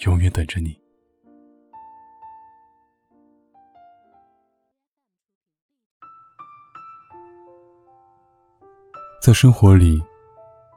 [0.00, 0.78] 永远等着你。
[9.22, 10.02] 在生活里，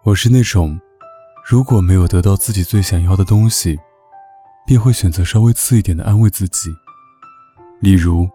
[0.03, 0.77] 我是那种
[1.45, 3.79] 如果没有得到自己最想要的东西，
[4.67, 6.69] 便会选择稍微次一点的安慰自己。
[7.79, 8.29] 例如，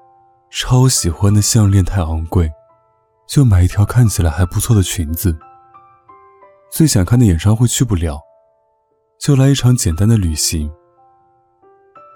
[0.50, 2.50] 超喜欢的项链太昂贵，
[3.26, 5.30] 就买一条看起来还不错的裙子；
[6.70, 8.18] 最想看的演唱会去不了，
[9.20, 10.72] 就来一场简单的旅行。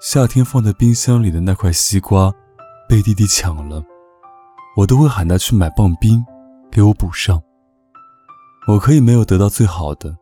[0.04, 2.34] 夏天放在冰箱里的那块西瓜
[2.88, 3.80] 被弟弟抢了，
[4.76, 6.20] 我都会喊他去买棒冰
[6.72, 7.40] 给我补上。
[8.66, 10.16] 我可以没有得到最好的，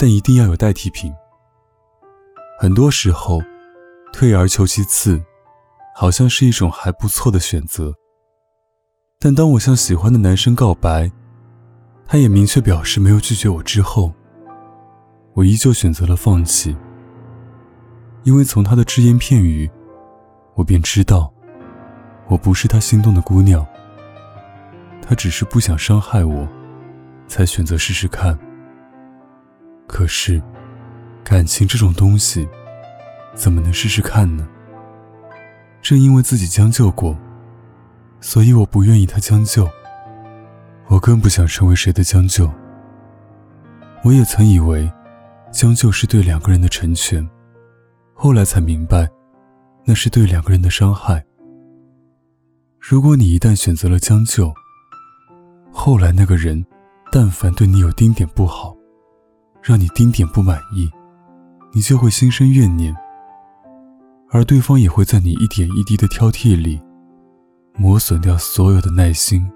[0.00, 1.14] 但一定要有代替品。
[2.58, 3.40] 很多时候，
[4.12, 5.22] 退而求其次。
[5.94, 7.92] 好像是一种还不错的选择，
[9.18, 11.10] 但当我向喜欢的男生告白，
[12.06, 14.12] 他也明确表示没有拒绝我之后，
[15.34, 16.76] 我依旧选择了放弃。
[18.24, 19.70] 因为从他的只言片语，
[20.54, 21.32] 我便知道，
[22.26, 23.66] 我不是他心动的姑娘。
[25.00, 26.46] 他只是不想伤害我，
[27.26, 28.38] 才选择试试看。
[29.86, 30.42] 可是，
[31.24, 32.46] 感情这种东西，
[33.34, 34.46] 怎么能试试看呢？
[35.80, 37.16] 正因为自己将就过，
[38.20, 39.66] 所以我不愿意他将就。
[40.88, 42.50] 我更不想成为谁的将就。
[44.04, 44.90] 我也曾以为，
[45.50, 47.26] 将就是对两个人的成全，
[48.20, 49.08] 后来才明白，
[49.84, 51.24] 那是对两个人的伤害。
[52.80, 54.52] 如果你一旦选择了将就，
[55.70, 56.66] 后来那个人，
[57.12, 58.76] 但凡对你有丁点不好，
[59.62, 60.90] 让你丁点不满意，
[61.72, 62.92] 你就会心生怨念。
[64.30, 66.82] 而对方也会在你一点一滴的挑剔里，
[67.76, 69.48] 磨损掉所有的耐心，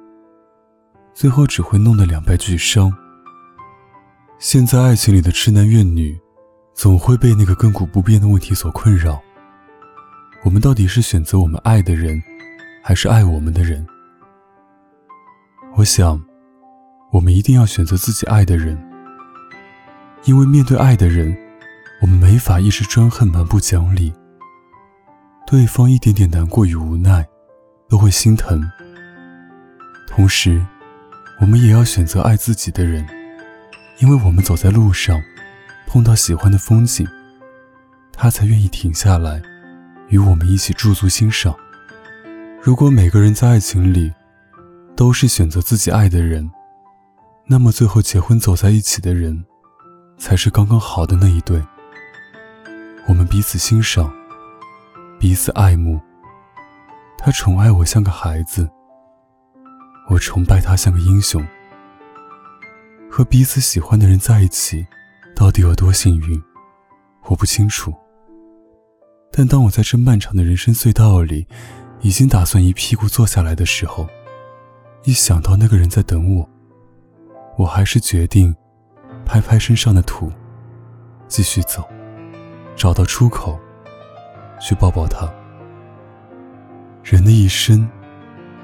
[1.12, 2.96] 最后只会弄得两败俱伤。
[4.38, 6.16] 现在爱情里的痴男怨女，
[6.82, 9.22] 总会被那个亘古不变的问题所困扰：
[10.42, 12.20] 我们到底是选择我们爱的人，
[12.82, 13.86] 还是爱我们的人？
[15.76, 16.20] 我想，
[17.12, 18.76] 我们一定要选择自己爱的人，
[20.24, 21.32] 因为面对爱的人，
[22.00, 24.12] 我们没法一直专横蛮不讲理。
[25.46, 27.24] 对方一点点难过与无奈，
[27.88, 28.60] 都会心疼。
[30.08, 30.60] 同时，
[31.40, 33.06] 我们也要选择爱自己的人，
[34.00, 35.22] 因为我们走在路上，
[35.92, 37.06] 碰到喜欢的风景，
[38.14, 39.42] 他才愿意停下来，
[40.08, 41.54] 与我们一起驻足欣赏。
[42.62, 44.10] 如果每个人在爱情里，
[44.96, 46.50] 都是选择自己爱的人，
[47.44, 49.44] 那么最后结婚走在一起的人，
[50.16, 51.62] 才是刚刚好的那一对。
[53.06, 54.10] 我们彼此欣赏。
[55.20, 56.00] 彼此爱慕，
[57.18, 58.66] 他宠爱我像个孩子，
[60.08, 61.46] 我崇拜他像个英雄。
[63.10, 64.86] 和彼此喜欢的人在一起，
[65.34, 66.42] 到底有多幸运，
[67.24, 67.92] 我不清楚。
[69.30, 71.46] 但当我在这漫长的人生隧道里，
[72.00, 74.08] 已经打算一屁股坐下来的时候，
[75.04, 76.48] 一想到那个人在等我，
[77.56, 78.54] 我还是决定
[79.24, 80.30] 拍拍身上的土，
[81.28, 81.88] 继续走，
[82.76, 83.58] 找到出口。
[84.64, 85.28] 去抱抱他。
[87.02, 87.90] 人的一生，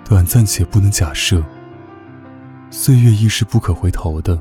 [0.04, 1.44] 短暂且不能假设。
[2.70, 4.40] 岁月亦是不可回头的。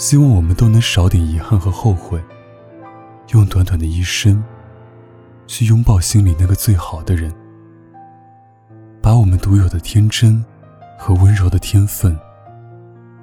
[0.00, 2.18] 希望我们都能少点遗憾和后悔，
[3.34, 4.42] 用短短的一生，
[5.46, 7.30] 去拥抱心里那个最好的人，
[9.02, 10.42] 把我们独有的天真
[10.98, 12.18] 和温柔的天分，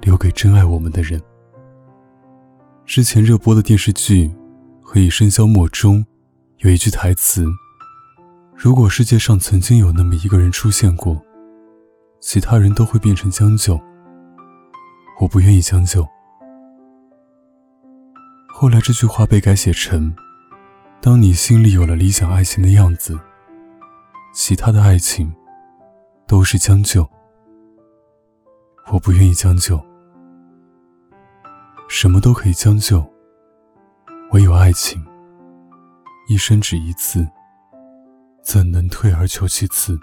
[0.02, 1.20] 留给真爱我们的人。
[2.86, 4.28] 之前热播的电视剧
[4.80, 6.06] 《何以笙箫默》中。
[6.58, 7.44] 有一句台词
[8.54, 11.20] ：“如果世界上曾经有那么一个人出现过，
[12.20, 13.80] 其他人都会变成将就。
[15.20, 16.06] 我不愿意将就。”
[18.60, 20.12] 后来这句话被改写成
[21.00, 23.16] ：“当你心里有了理想爱情的样子，
[24.34, 25.32] 其他的爱情
[26.26, 27.08] 都是将就。”
[28.90, 29.80] 我不愿意将就，
[31.88, 33.08] 什么都可以将就，
[34.32, 35.00] 唯有爱情。
[36.28, 37.24] 一生只一次，
[38.42, 39.96] 怎能退而求其次？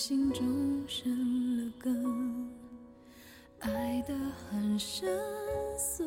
[0.00, 0.46] 心中
[0.86, 1.10] 生
[1.56, 2.48] 了根，
[3.58, 4.14] 爱得
[4.48, 5.12] 很深，
[5.76, 6.06] 所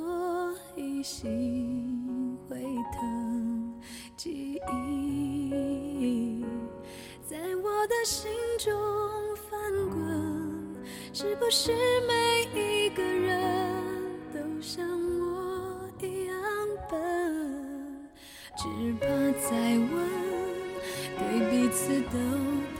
[0.77, 2.61] 以心会
[2.93, 3.73] 疼。
[4.15, 6.45] 记忆
[7.29, 8.73] 在我的心中
[9.35, 9.59] 翻
[9.89, 9.99] 滚，
[11.11, 11.73] 是不是
[12.07, 13.75] 每一个人
[14.33, 14.87] 都像
[15.19, 16.37] 我一样
[16.89, 18.09] 笨？
[18.55, 19.05] 只怕
[19.49, 19.91] 再问，
[21.19, 22.19] 对彼此都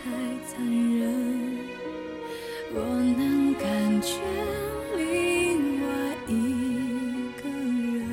[0.04, 0.12] 太。
[0.44, 1.08] 残忍，
[2.74, 2.78] 我
[3.18, 4.20] 能感觉
[4.98, 5.88] 另外
[6.28, 6.30] 一
[7.42, 8.04] 个人，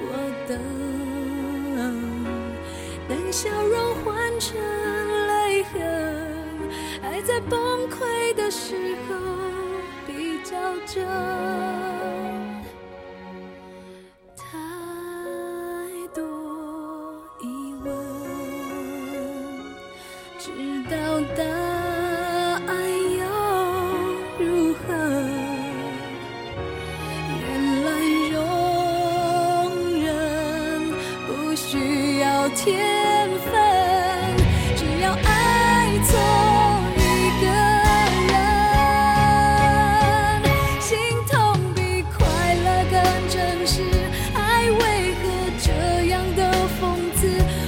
[0.00, 0.04] 我
[0.48, 0.58] 等，
[3.08, 4.58] 等笑容换成
[5.28, 5.78] 泪痕，
[7.02, 9.14] 爱在崩溃的时候
[10.04, 11.99] 比较真。
[32.72, 33.52] 缘分，
[34.76, 35.28] 只要爱
[36.06, 36.10] 错
[36.96, 37.00] 一
[37.40, 37.46] 个
[38.32, 38.34] 人，
[40.80, 40.88] 心
[41.28, 41.34] 痛
[41.74, 41.78] 比
[42.16, 42.18] 快
[42.54, 42.94] 乐更
[43.28, 43.34] 真
[43.66, 43.82] 实。
[44.34, 44.38] 爱
[44.70, 44.80] 为
[45.16, 45.22] 何
[45.60, 45.68] 这
[46.06, 46.40] 样的
[46.80, 46.80] 讽
[47.16, 47.20] 刺？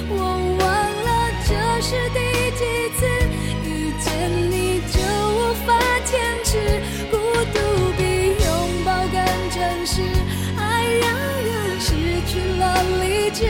[0.08, 0.14] 我
[0.58, 0.64] 忘
[1.04, 1.08] 了
[1.46, 1.50] 这
[1.80, 2.18] 是第
[2.56, 2.60] 几
[2.96, 3.00] 次
[3.64, 3.68] 遇
[3.98, 4.06] 见
[4.50, 5.68] 你，就无法
[6.04, 6.10] 坚
[6.44, 6.50] 持。
[7.10, 7.14] 孤
[7.52, 7.56] 独
[7.96, 8.00] 比
[8.44, 8.46] 拥
[8.84, 9.16] 抱更
[9.50, 9.56] 真
[9.86, 10.00] 实，
[10.56, 10.60] 爱
[11.00, 11.04] 让
[11.42, 11.50] 人
[11.80, 11.90] 失
[12.26, 12.62] 去了
[13.02, 13.40] 理智。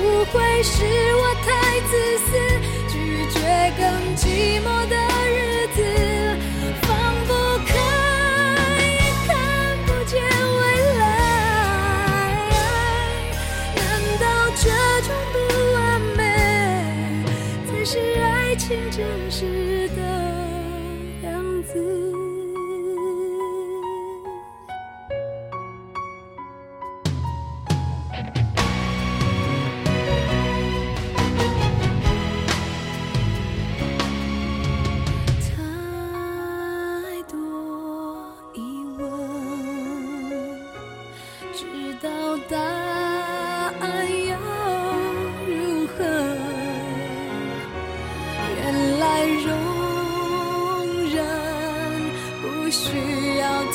[0.00, 0.82] 不会是
[1.14, 1.92] 我太自
[2.24, 2.28] 私，
[2.88, 2.94] 拒
[3.28, 3.36] 绝
[3.76, 3.84] 更
[4.16, 4.96] 寂寞的
[5.28, 5.38] 日
[5.76, 5.78] 子，
[6.80, 6.88] 放
[7.26, 7.30] 不
[7.66, 7.70] 开
[8.94, 9.28] 也看
[9.84, 10.58] 不见未
[10.96, 11.00] 来。
[13.76, 13.78] 难
[14.18, 14.24] 道
[14.56, 14.64] 这
[15.02, 15.36] 种不
[15.74, 15.78] 完
[16.16, 16.18] 美
[17.70, 17.92] 才是
[18.22, 18.98] 爱情真
[19.30, 20.00] 实的
[21.28, 21.30] 样
[21.64, 22.19] 子？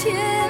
[0.06, 0.45] 天。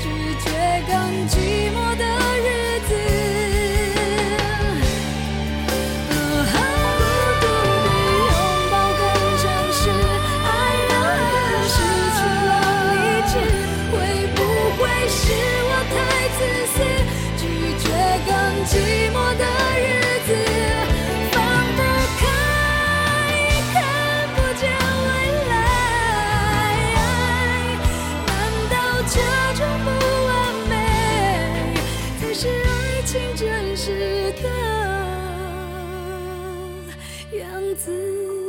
[0.00, 0.08] 拒
[0.44, 1.65] 绝更近。
[37.32, 38.45] 样子。